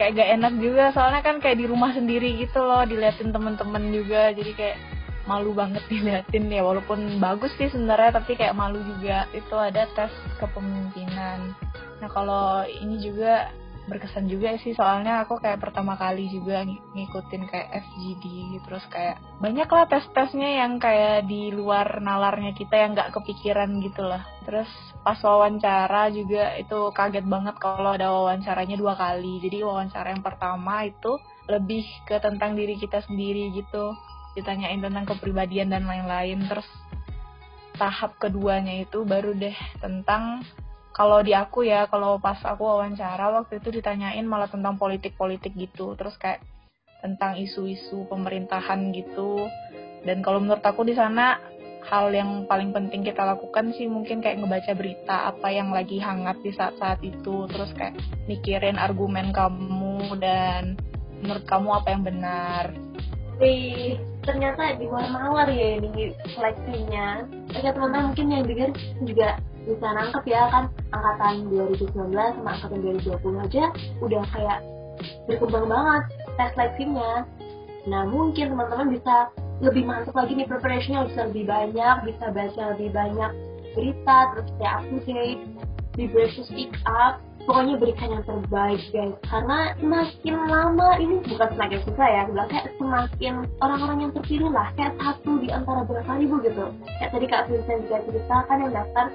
kayak 0.00 0.16
gak 0.16 0.30
enak 0.40 0.54
juga. 0.56 0.84
Soalnya 0.96 1.20
kan 1.20 1.36
kayak 1.44 1.60
di 1.60 1.68
rumah 1.68 1.92
sendiri 1.92 2.40
gitu 2.40 2.64
loh 2.64 2.88
diliatin 2.88 3.36
temen-temen 3.36 3.92
juga. 3.92 4.32
Jadi 4.32 4.52
kayak 4.56 4.80
malu 5.28 5.52
banget 5.52 5.84
diliatin 5.92 6.48
ya. 6.48 6.64
Walaupun 6.64 7.20
bagus 7.20 7.52
sih 7.60 7.68
sebenarnya 7.68 8.16
tapi 8.16 8.40
kayak 8.40 8.56
malu 8.56 8.80
juga. 8.96 9.28
Itu 9.36 9.60
ada 9.60 9.84
tes 9.92 10.08
kepemimpinan. 10.40 11.52
Nah 12.00 12.08
kalau 12.08 12.64
ini 12.64 12.96
juga 13.04 13.52
berkesan 13.90 14.30
juga 14.30 14.54
sih. 14.62 14.72
Soalnya 14.78 15.26
aku 15.26 15.42
kayak 15.42 15.58
pertama 15.58 15.98
kali 15.98 16.30
juga 16.30 16.62
ng 16.62 16.78
ngikutin 16.94 17.42
kayak 17.50 17.68
FGD 17.82 18.24
terus 18.62 18.84
kayak 18.88 19.18
banyak 19.42 19.66
lah 19.66 19.84
tes-tesnya 19.90 20.64
yang 20.64 20.78
kayak 20.78 21.26
di 21.26 21.50
luar 21.50 21.98
nalarnya 21.98 22.54
kita 22.54 22.78
yang 22.78 22.94
nggak 22.94 23.10
kepikiran 23.10 23.82
gitu 23.82 24.06
lah. 24.06 24.22
Terus 24.46 24.70
pas 25.02 25.18
wawancara 25.18 26.08
juga 26.14 26.54
itu 26.54 26.78
kaget 26.94 27.26
banget 27.26 27.58
kalau 27.58 27.98
ada 27.98 28.14
wawancaranya 28.14 28.78
dua 28.78 28.94
kali. 28.94 29.42
Jadi 29.42 29.66
wawancara 29.66 30.14
yang 30.14 30.22
pertama 30.22 30.86
itu 30.86 31.18
lebih 31.50 31.82
ke 32.06 32.22
tentang 32.22 32.54
diri 32.54 32.78
kita 32.78 33.02
sendiri 33.02 33.50
gitu. 33.52 33.92
Ditanyain 34.38 34.78
tentang 34.78 35.10
kepribadian 35.10 35.74
dan 35.74 35.90
lain-lain. 35.90 36.46
Terus 36.46 36.68
tahap 37.80 38.20
keduanya 38.20 38.84
itu 38.84 39.08
baru 39.08 39.32
deh 39.32 39.56
tentang 39.80 40.44
kalau 41.00 41.24
di 41.24 41.32
aku 41.32 41.64
ya 41.64 41.88
kalau 41.88 42.20
pas 42.20 42.36
aku 42.44 42.60
wawancara 42.60 43.32
waktu 43.32 43.56
itu 43.56 43.80
ditanyain 43.80 44.20
malah 44.28 44.52
tentang 44.52 44.76
politik-politik 44.76 45.56
gitu. 45.56 45.96
Terus 45.96 46.12
kayak 46.20 46.44
tentang 47.00 47.40
isu-isu 47.40 48.04
pemerintahan 48.04 48.92
gitu. 48.92 49.48
Dan 50.04 50.20
kalau 50.20 50.44
menurut 50.44 50.60
aku 50.60 50.84
di 50.84 50.92
sana 50.92 51.40
hal 51.88 52.12
yang 52.12 52.44
paling 52.44 52.76
penting 52.76 53.00
kita 53.00 53.24
lakukan 53.24 53.72
sih 53.72 53.88
mungkin 53.88 54.20
kayak 54.20 54.44
ngebaca 54.44 54.76
berita 54.76 55.32
apa 55.32 55.48
yang 55.48 55.72
lagi 55.72 55.96
hangat 56.04 56.36
di 56.44 56.52
saat-saat 56.52 57.00
itu. 57.00 57.48
Terus 57.48 57.72
kayak 57.72 57.96
mikirin 58.28 58.76
argumen 58.76 59.32
kamu 59.32 60.20
dan 60.20 60.76
menurut 61.24 61.48
kamu 61.48 61.80
apa 61.80 61.96
yang 61.96 62.04
benar. 62.04 62.76
Wih, 63.40 63.96
ternyata 64.20 64.76
di 64.76 64.84
luar 64.84 65.08
mawar 65.08 65.48
ya 65.48 65.80
ini 65.80 66.12
seleksinya. 66.36 67.24
Oke 67.56 67.72
teman-teman 67.72 68.12
mungkin 68.12 68.26
yang 68.28 68.44
dengar 68.44 68.70
juga 69.00 69.40
bisa 69.68 69.86
nangkep 69.86 70.24
ya 70.28 70.42
kan? 70.48 70.64
Angkatan 70.90 71.48
2019 71.52 72.12
sama 72.14 72.50
angkatan 72.56 72.78
2020 72.82 73.44
aja 73.46 73.64
udah 74.00 74.24
kayak 74.34 74.58
berkembang 75.24 75.66
banget 75.68 76.02
tes 76.36 76.50
seleksinya 76.56 77.24
nah 77.88 78.04
mungkin 78.04 78.52
teman-teman 78.52 78.92
bisa 78.92 79.32
lebih 79.64 79.88
mantap 79.88 80.12
lagi 80.12 80.36
nih 80.36 80.44
preparationnya 80.44 81.08
bisa 81.08 81.20
lebih 81.32 81.48
banyak 81.48 81.96
bisa 82.04 82.26
baca 82.28 82.62
lebih 82.76 82.92
banyak 82.92 83.30
berita 83.72 84.18
terus 84.36 84.46
stay 84.52 84.68
up 84.68 84.84
to 84.84 84.98
date 85.08 85.40
be 85.96 86.06
brave 86.06 86.32
to 86.34 86.42
speak 86.46 86.72
up. 86.86 87.20
Pokoknya 87.48 87.80
berikan 87.80 88.12
yang 88.12 88.24
terbaik 88.28 88.84
guys. 88.92 89.16
Karena 89.26 89.72
semakin 89.80 90.36
lama 90.44 90.88
ini 91.00 91.24
bukan 91.24 91.48
semakin 91.56 91.80
susah 91.88 92.08
ya 92.08 92.22
bilang 92.28 92.48
kayak 92.52 92.68
semakin 92.76 93.34
orang-orang 93.64 93.98
yang 94.06 94.12
terpilih 94.12 94.50
lah 94.52 94.68
kayak 94.76 94.92
satu 95.00 95.40
di 95.40 95.48
antara 95.48 95.82
berapa 95.88 96.12
ribu 96.20 96.36
gitu. 96.44 96.68
Kayak 97.00 97.10
tadi 97.16 97.26
kak 97.26 97.42
Vincent 97.48 97.80
juga 97.88 97.98
cerita 98.06 98.36
kan 98.44 98.56
yang 98.60 98.72
daftar 98.76 99.06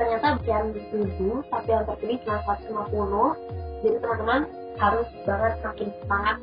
ternyata 0.00 0.40
bukan 0.40 0.64
ribu 0.72 1.44
tapi 1.52 1.68
yang 1.68 1.84
terpilih 1.84 2.18
cuma 2.24 2.40
150 2.48 3.84
jadi 3.84 3.96
teman-teman 4.00 4.40
harus 4.80 5.08
banget 5.28 5.54
makin 5.60 5.88
semangat 6.00 6.36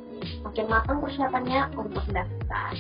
makin 0.45 0.65
matang 0.69 0.97
persiapannya 1.01 1.61
untuk 1.73 2.05
daftar 2.13 2.73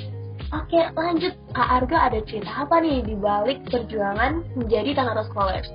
Oke, 0.47 0.79
lanjut. 0.95 1.35
Kak 1.51 1.67
Arga 1.83 2.07
ada 2.07 2.19
cerita 2.23 2.47
apa 2.63 2.79
nih 2.79 3.03
di 3.03 3.19
balik 3.19 3.67
perjuangan 3.67 4.47
menjadi 4.55 4.95
Tanara 4.95 5.27
Scholars? 5.27 5.67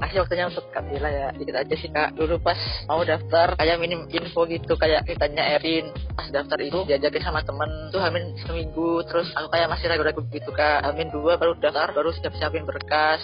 Makasih 0.00 0.24
waktunya 0.24 0.48
untuk 0.48 0.64
Kak 0.72 0.88
Bila 0.88 1.08
ya. 1.12 1.28
Dikit 1.36 1.60
aja 1.60 1.74
sih 1.76 1.92
Kak. 1.92 2.16
Dulu 2.16 2.40
pas 2.40 2.56
mau 2.88 3.04
daftar 3.04 3.52
kayak 3.60 3.76
minim 3.76 4.08
info 4.08 4.48
gitu 4.48 4.72
kayak 4.80 5.04
ditanya 5.04 5.60
Erin. 5.60 5.92
Pas 6.16 6.32
daftar 6.32 6.64
itu 6.64 6.80
diajakin 6.88 7.20
sama 7.28 7.44
temen 7.44 7.68
tuh 7.92 8.00
hamin 8.00 8.32
seminggu 8.40 9.04
terus 9.04 9.28
aku 9.36 9.52
kayak 9.52 9.68
masih 9.68 9.84
ragu-ragu 9.92 10.24
gitu 10.32 10.48
Kak. 10.56 10.88
Hamin 10.88 11.12
dua 11.12 11.36
baru 11.36 11.52
daftar 11.60 11.92
baru 11.92 12.08
siap-siapin 12.16 12.64
berkas. 12.64 13.20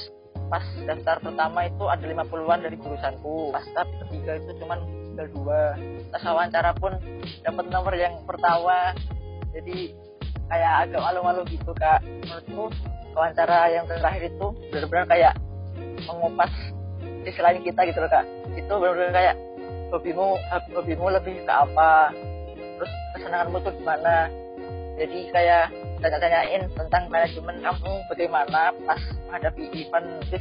Pas 0.49 0.65
daftar 0.85 1.17
pertama 1.21 1.69
itu 1.69 1.85
ada 1.87 2.05
50-an 2.05 2.61
dari 2.65 2.77
jurusanku. 2.81 3.53
Pas 3.53 3.65
tahap 3.77 3.89
ketiga 4.05 4.41
itu 4.41 4.51
cuman 4.61 4.79
tinggal 5.13 5.29
dua. 5.33 5.61
Pas 6.13 6.23
wawancara 6.25 6.73
pun 6.77 6.93
dapat 7.45 7.67
nomor 7.69 7.95
yang 7.97 8.17
pertama. 8.25 8.97
Jadi 9.53 10.09
kayak 10.49 10.73
agak 10.89 11.01
malu-malu 11.05 11.43
gitu 11.53 11.71
kak 11.77 12.01
menurutku 12.25 12.73
wawancara 13.13 13.69
yang 13.69 13.85
terakhir 13.85 14.33
itu 14.33 14.47
benar-benar 14.73 15.07
kayak 15.07 15.35
mengupas 16.09 16.53
di 17.01 17.31
selain 17.37 17.61
kita 17.61 17.85
gitu 17.85 18.01
loh 18.01 18.11
kak 18.11 18.25
itu 18.57 18.73
benar-benar 18.73 19.13
kayak 19.13 19.35
hobimu 19.93 20.41
hobimu 20.73 21.07
lebih 21.13 21.45
ke 21.45 21.53
apa 21.53 22.13
terus 22.81 22.93
kesenanganmu 23.17 23.59
tuh 23.61 23.73
gimana 23.77 24.33
jadi 24.97 25.21
kayak 25.31 25.65
tanya-tanyain 25.99 26.63
tentang 26.75 27.05
manajemen 27.11 27.57
kamu 27.63 27.93
bagaimana 28.11 28.61
pas 28.87 29.03
menghadapi 29.27 29.65
event 29.75 30.07
sih 30.31 30.41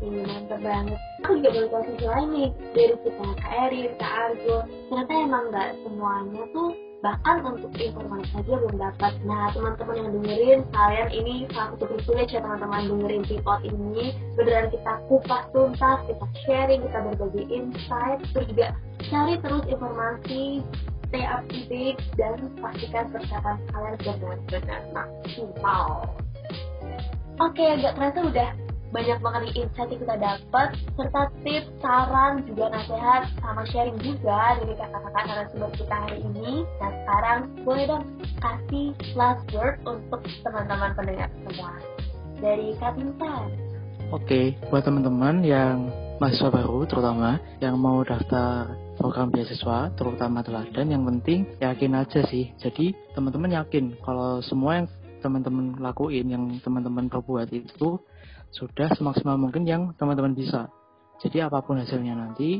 Ini 0.00 0.24
mantep 0.24 0.60
banget. 0.64 0.96
Aku 1.20 1.36
juga 1.36 1.48
baru 1.52 1.68
tahu 1.68 1.82
sisi 1.92 2.06
lain 2.08 2.28
nih 2.32 2.48
dari 2.72 2.94
kita 3.04 3.26
Kak 3.36 3.52
Erin, 3.68 3.90
Kak 4.00 4.12
Argo. 4.16 4.56
Ternyata 4.88 5.12
emang 5.12 5.44
nggak 5.52 5.68
semuanya 5.84 6.42
tuh 6.56 6.72
bahkan 7.00 7.36
untuk 7.44 7.72
informasi 7.76 8.28
saja 8.32 8.52
belum 8.60 8.76
dapat. 8.76 9.12
Nah, 9.24 9.52
teman-teman 9.52 9.96
yang 9.96 10.10
dengerin, 10.20 10.60
kalian 10.72 11.08
ini 11.12 11.34
satu 11.52 11.84
privilege 11.84 12.32
ya 12.32 12.40
teman-teman 12.44 12.88
dengerin 12.88 13.24
Pipot 13.28 13.60
ini. 13.64 14.16
Beneran 14.36 14.68
kita 14.72 14.92
kupas 15.08 15.44
tuntas, 15.52 15.98
kita 16.08 16.26
sharing, 16.48 16.80
kita 16.84 16.98
berbagi 17.04 17.44
insight, 17.48 18.20
terus 18.32 18.46
juga 18.52 18.66
cari 19.08 19.34
terus 19.40 19.64
informasi, 19.68 20.44
stay 21.10 21.26
up 21.26 21.42
to 21.50 21.58
date, 21.66 21.98
dan 22.14 22.38
pastikan 22.62 23.10
persiapan 23.10 23.58
kalian 23.74 23.94
benar-benar 23.98 24.82
maksimal. 24.94 26.06
Oke, 27.42 27.64
agak 27.66 27.98
terasa 27.98 28.20
udah 28.22 28.50
banyak 28.90 29.18
banget 29.22 29.42
insight 29.54 29.90
yang 29.90 30.02
kita 30.02 30.16
dapat 30.18 30.68
serta 30.98 31.22
tips, 31.46 31.70
saran, 31.78 32.42
juga 32.42 32.74
nasihat 32.74 33.22
sama 33.38 33.62
sharing 33.70 33.98
juga 34.02 34.58
dari 34.58 34.74
kakak-kakak 34.74 35.24
narasumber 35.30 35.70
kita 35.78 35.94
hari 35.94 36.18
ini. 36.26 36.66
Nah 36.82 36.90
sekarang 36.90 37.38
boleh 37.62 37.84
dong 37.86 38.04
kasih 38.42 38.90
last 39.14 39.46
word 39.54 39.78
untuk 39.86 40.20
teman-teman 40.42 40.90
pendengar 40.98 41.30
semua 41.46 41.72
dari 42.42 42.74
Kak. 42.82 43.46
Oke, 44.10 44.58
buat 44.74 44.82
teman-teman 44.82 45.46
yang 45.46 45.86
mahasiswa 46.18 46.50
baru 46.50 46.82
terutama 46.90 47.38
yang 47.62 47.78
mau 47.78 48.02
daftar 48.02 48.74
program 49.00 49.32
beasiswa 49.32 49.96
terutama 49.96 50.44
teladan 50.44 50.92
yang 50.92 51.02
penting 51.08 51.48
yakin 51.56 51.96
aja 51.96 52.20
sih 52.28 52.52
jadi 52.60 52.92
teman-teman 53.16 53.56
yakin 53.64 53.96
kalau 54.04 54.44
semua 54.44 54.84
yang 54.84 54.86
teman-teman 55.24 55.76
lakuin 55.80 56.26
yang 56.28 56.44
teman-teman 56.60 57.08
perbuat 57.08 57.48
itu 57.52 58.00
sudah 58.50 58.90
semaksimal 58.98 59.38
mungkin 59.38 59.62
yang 59.62 59.94
teman-teman 59.94 60.34
bisa. 60.34 60.66
Jadi 61.22 61.44
apa 61.44 61.62
pun 61.62 61.78
hasilnya 61.78 62.16
nanti, 62.18 62.58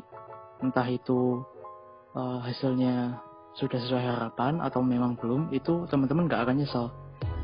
entah 0.63 0.87
itu 0.87 1.43
uh, 2.15 2.39
hasilnya 2.45 3.19
sudah 3.59 3.79
sesuai 3.83 4.05
harapan 4.05 4.63
atau 4.63 4.85
memang 4.85 5.19
belum, 5.19 5.51
itu 5.51 5.89
teman-teman 5.91 6.31
nggak 6.31 6.43
akan 6.47 6.57
nyesal. 6.63 6.87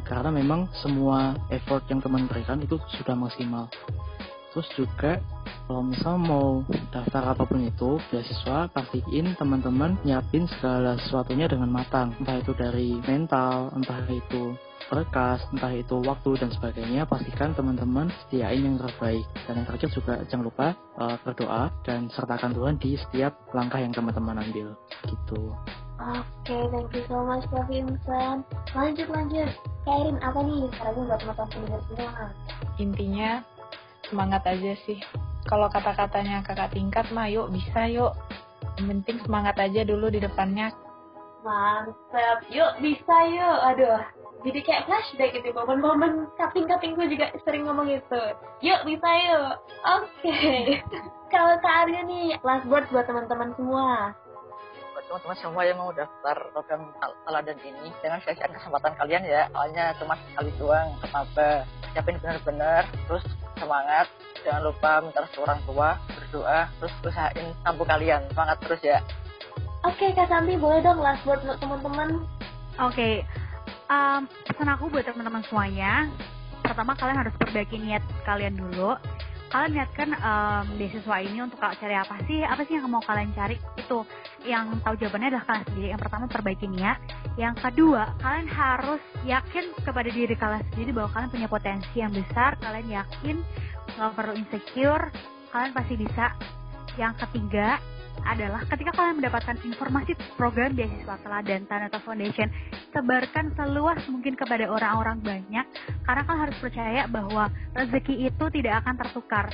Karena 0.07 0.31
memang 0.31 0.71
semua 0.79 1.35
effort 1.50 1.83
yang 1.91 1.99
teman 1.99 2.31
berikan 2.31 2.62
itu 2.62 2.79
sudah 2.95 3.19
maksimal. 3.19 3.67
Terus 4.55 4.69
juga 4.79 5.19
kalau 5.66 5.82
misal 5.82 6.14
mau 6.14 6.62
daftar 6.94 7.35
apa 7.35 7.42
pun 7.42 7.66
itu 7.66 7.99
beasiswa 8.11 8.70
pastiin 8.70 9.35
teman-teman 9.35 9.99
nyiapin 10.06 10.46
segala 10.46 10.94
sesuatunya 11.02 11.50
dengan 11.50 11.70
matang 11.70 12.14
entah 12.23 12.38
itu 12.38 12.54
dari 12.54 12.94
mental 13.02 13.75
entah 13.75 14.00
itu 14.06 14.54
berkas, 14.87 15.42
entah 15.50 15.73
itu 15.75 15.99
waktu 16.06 16.38
dan 16.38 16.50
sebagainya, 16.54 17.02
pastikan 17.11 17.50
teman-teman 17.58 18.11
sediain 18.26 18.62
yang 18.62 18.78
terbaik. 18.78 19.26
Dan 19.46 19.62
yang 19.62 19.66
terakhir 19.66 19.90
juga 19.90 20.14
jangan 20.30 20.44
lupa 20.46 20.66
uh, 20.99 21.16
berdoa 21.26 21.75
dan 21.82 22.06
sertakan 22.14 22.55
Tuhan 22.55 22.74
di 22.79 22.94
setiap 22.94 23.35
langkah 23.50 23.83
yang 23.83 23.90
teman-teman 23.90 24.46
ambil. 24.46 24.79
Gitu. 25.11 25.40
Oke, 25.96 26.22
okay, 26.44 26.62
thank 26.70 26.92
you 26.92 27.02
so 27.09 27.18
much 27.24 27.44
Kak 27.48 27.66
Vincent. 27.66 28.44
Lanjut 28.76 29.09
lanjut. 29.11 29.50
Kairin 29.88 30.18
apa 30.20 30.38
nih 30.44 30.68
caranya 30.76 31.02
buat 31.09 31.18
teman-teman 31.24 31.48
pendengar 31.50 31.81
semua? 31.88 32.26
Intinya 32.76 33.31
semangat 34.09 34.42
aja 34.47 34.73
sih. 34.87 34.99
Kalau 35.47 35.71
kata-katanya 35.71 36.42
kakak 36.42 36.75
tingkat 36.75 37.07
mah 37.14 37.31
yuk 37.31 37.51
bisa 37.55 37.87
yuk. 37.87 38.12
Yang 38.77 38.87
penting 38.92 39.16
semangat 39.25 39.57
aja 39.62 39.87
dulu 39.87 40.11
di 40.11 40.19
depannya. 40.21 40.75
Mantap, 41.47 42.42
yuk 42.51 42.83
bisa 42.83 43.16
yuk. 43.31 43.59
Aduh, 43.71 44.03
jadi 44.47 44.59
kayak 44.62 44.85
flashback 44.87 45.31
gitu 45.35 45.51
momen-momen 45.51 46.31
kaping-kaping 46.38 46.95
gue 46.95 47.07
juga 47.11 47.35
sering 47.42 47.66
ngomong 47.66 47.90
itu 47.90 48.23
yuk 48.62 48.81
bisa 48.87 49.11
yuk 49.27 49.53
oke 49.83 50.07
okay. 50.23 50.79
kalau 51.35 51.59
Kak 51.59 51.75
Arya 51.87 52.07
nih 52.07 52.38
last 52.47 52.66
word 52.71 52.87
buat 52.95 53.11
teman-teman 53.11 53.51
semua 53.59 54.14
buat 54.95 55.05
teman-teman 55.11 55.38
semua 55.42 55.62
yang 55.66 55.79
mau 55.83 55.90
daftar 55.90 56.37
program 56.55 56.95
teladan 57.27 57.59
ini 57.66 57.90
jangan 58.05 58.23
sia-siakan 58.23 58.55
kesempatan 58.55 58.92
kalian 58.95 59.23
ya 59.27 59.42
awalnya 59.51 59.85
cuma 59.99 60.14
sekali 60.31 60.51
doang 60.62 60.88
apa 61.11 61.66
siapin 61.90 62.21
benar-benar 62.23 62.87
terus 63.11 63.27
semangat. 63.59 64.07
Jangan 64.45 64.62
lupa 64.62 64.90
minta 65.03 65.27
restu 65.27 65.42
orang 65.42 65.61
tua 65.66 65.88
berdoa 66.12 66.71
terus 66.79 66.92
usahain 67.03 67.47
mampu 67.66 67.83
kalian. 67.83 68.23
Semangat 68.31 68.59
terus 68.62 68.81
ya. 68.85 68.99
Oke 69.85 70.11
okay, 70.11 70.19
Kak 70.19 70.31
Santi 70.31 70.59
boleh 70.59 70.83
dong 70.83 70.99
last 70.99 71.23
word 71.27 71.42
untuk 71.47 71.59
teman-teman? 71.62 72.23
Oke. 72.79 72.95
Okay 72.95 73.14
um, 73.90 74.27
pesan 74.47 74.69
aku 74.71 74.90
buat 74.90 75.07
teman-teman 75.07 75.42
semuanya. 75.47 76.11
Pertama 76.62 76.99
kalian 76.99 77.19
harus 77.23 77.35
perbaiki 77.38 77.79
niat 77.79 78.03
kalian 78.27 78.59
dulu 78.59 78.99
kalian 79.57 79.73
niatkan 79.73 80.12
um, 80.21 80.64
beasiswa 80.77 81.16
ini 81.25 81.40
untuk 81.40 81.57
cari 81.57 81.97
apa 81.97 82.21
sih 82.29 82.45
apa 82.45 82.61
sih 82.69 82.77
yang 82.77 82.92
mau 82.92 83.01
kalian 83.01 83.33
cari? 83.33 83.57
Itu 83.81 84.05
yang 84.45 84.85
tahu 84.85 85.01
jawabannya 85.01 85.33
adalah 85.33 85.49
kalian 85.49 85.64
sendiri. 85.73 85.88
Yang 85.97 86.01
pertama 86.05 86.25
perbaiki 86.29 86.69
niat 86.69 86.99
yang 87.40 87.57
kedua 87.57 88.12
kalian 88.21 88.53
harus 88.53 89.01
yakin 89.25 89.73
kepada 89.81 90.12
diri 90.12 90.37
kalian 90.37 90.61
sendiri 90.69 90.92
bahwa 90.92 91.09
kalian 91.09 91.31
punya 91.33 91.49
potensi 91.49 91.97
yang 91.97 92.12
besar. 92.12 92.61
Kalian 92.61 93.01
yakin 93.01 93.37
nggak 93.97 94.12
perlu 94.12 94.33
insecure 94.37 95.09
kalian 95.49 95.73
pasti 95.73 95.95
bisa. 95.97 96.27
Yang 97.01 97.14
ketiga 97.25 97.81
adalah 98.24 98.64
ketika 98.70 98.96
kalian 98.96 99.20
mendapatkan 99.20 99.57
informasi 99.66 100.16
program 100.40 100.72
beasiswa 100.72 101.20
teladan 101.20 101.68
Tanata 101.68 102.00
Foundation, 102.00 102.48
sebarkan 102.94 103.52
seluas 103.52 104.00
mungkin 104.09 104.38
kepada 104.38 104.70
orang-orang 104.70 105.20
banyak 105.20 105.66
karena 106.07 106.22
kalian 106.24 106.42
harus 106.48 106.59
percaya 106.62 107.02
bahwa 107.11 107.52
rezeki 107.76 108.33
itu 108.33 108.44
tidak 108.57 108.85
akan 108.85 108.94
tertukar. 108.96 109.46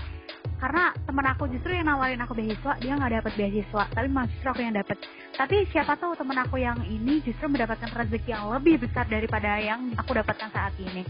Karena 0.62 0.94
teman 0.94 1.26
aku 1.26 1.50
justru 1.50 1.74
yang 1.74 1.90
nawarin 1.90 2.22
aku 2.22 2.38
beasiswa, 2.38 2.78
dia 2.78 2.94
nggak 2.94 3.12
dapat 3.18 3.32
beasiswa, 3.34 3.82
tapi 3.90 4.06
justru 4.30 4.46
aku 4.46 4.60
yang 4.62 4.74
dapat. 4.78 4.96
Tapi 5.34 5.56
siapa 5.74 5.98
tahu 5.98 6.14
teman 6.14 6.38
aku 6.38 6.62
yang 6.62 6.78
ini 6.86 7.18
justru 7.26 7.50
mendapatkan 7.50 7.90
rezeki 7.90 8.30
yang 8.30 8.46
lebih 8.46 8.78
besar 8.78 9.10
daripada 9.10 9.58
yang 9.58 9.90
aku 9.98 10.14
dapatkan 10.14 10.50
saat 10.54 10.74
ini. 10.78 11.02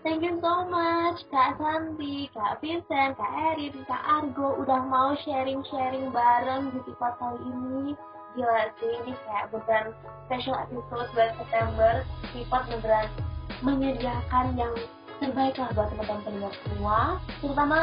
Thank 0.00 0.24
you 0.24 0.40
so 0.40 0.64
much 0.64 1.20
Kak 1.28 1.60
Santi, 1.60 2.32
Kak 2.32 2.64
Vincent, 2.64 3.20
Kak 3.20 3.32
Erin, 3.52 3.84
Kak 3.84 4.00
Argo 4.00 4.56
udah 4.64 4.80
mau 4.88 5.12
sharing-sharing 5.20 6.08
bareng 6.08 6.72
di 6.72 6.80
Tipat 6.88 7.20
kali 7.20 7.36
ini. 7.44 7.92
Gila 8.32 8.72
sih, 8.80 8.92
ini 9.04 9.12
kayak 9.28 9.52
beneran 9.52 9.92
special 10.24 10.56
episode 10.56 11.08
buat 11.12 11.36
September. 11.36 12.00
Tipat 12.32 12.62
beneran 12.72 13.12
menyediakan 13.60 14.56
yang 14.56 14.72
terbaik 15.20 15.60
lah 15.60 15.68
buat 15.76 15.92
teman-teman 15.92 16.24
pendengar 16.24 16.54
semua, 16.64 16.98
terutama 17.44 17.78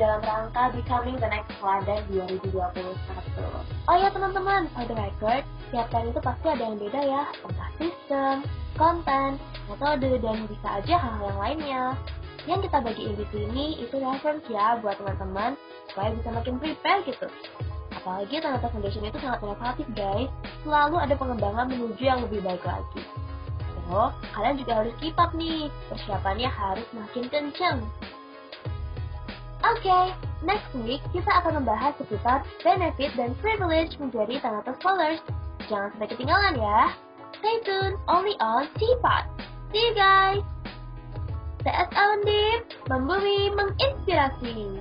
dalam 0.00 0.24
rangka 0.24 0.72
Becoming 0.72 1.20
the 1.20 1.28
Next 1.28 1.52
Teladan 1.60 2.00
2021. 2.08 2.64
Oh 3.92 3.96
ya 4.00 4.08
teman-teman, 4.08 4.72
for 4.72 4.88
the 4.88 4.96
record, 4.96 5.44
tiap 5.68 5.92
kali 5.92 6.08
itu 6.08 6.20
pasti 6.24 6.48
ada 6.48 6.64
yang 6.64 6.80
beda 6.80 7.00
ya, 7.04 7.22
entah 7.44 7.70
sistem, 7.76 8.34
konten, 8.80 9.36
metode, 9.68 10.10
dan 10.20 10.36
bisa 10.48 10.68
aja 10.80 10.94
hal-hal 10.96 11.24
yang 11.28 11.40
lainnya. 11.40 11.82
Yang 12.48 12.60
kita 12.68 12.78
bagiin 12.80 13.14
di 13.14 13.26
sini 13.28 13.66
itu 13.84 13.94
reference 14.00 14.44
ya 14.48 14.80
buat 14.80 14.96
teman-teman 14.96 15.52
supaya 15.92 16.16
bisa 16.16 16.28
makin 16.32 16.56
prepare 16.56 17.04
gitu. 17.04 17.28
Apalagi 17.92 18.40
Tanata 18.40 18.72
Foundation 18.72 19.04
itu 19.04 19.18
sangat 19.20 19.44
inovatif 19.44 19.86
guys, 19.92 20.30
selalu 20.64 20.96
ada 20.96 21.14
pengembangan 21.18 21.66
menuju 21.68 22.02
yang 22.02 22.24
lebih 22.24 22.40
baik 22.40 22.64
lagi. 22.64 23.04
So, 23.88 24.12
kalian 24.36 24.60
juga 24.60 24.84
harus 24.84 24.94
keep 25.00 25.16
up 25.16 25.32
nih, 25.32 25.72
persiapannya 25.88 26.48
harus 26.48 26.88
makin 26.92 27.24
kenceng. 27.32 27.80
Oke, 29.64 29.84
okay, 29.84 30.04
next 30.44 30.70
week 30.84 31.02
kita 31.10 31.28
akan 31.42 31.64
membahas 31.64 31.96
seputar 31.98 32.44
benefit 32.62 33.10
dan 33.16 33.32
privilege 33.42 33.96
menjadi 33.98 34.40
Tanata 34.44 34.76
Scholars. 34.78 35.20
Jangan 35.66 35.92
sampai 35.96 36.08
ketinggalan 36.08 36.54
ya. 36.56 36.80
Stay 37.40 37.56
tuned 37.64 37.96
only 38.08 38.36
on 38.40 38.70
Teapot. 38.76 39.37
See 39.68 39.84
you 39.84 39.92
guys! 39.92 40.40
CS 41.60 41.92
Alendip, 41.92 42.64
membumi 42.88 43.52
menginspirasi. 43.52 44.80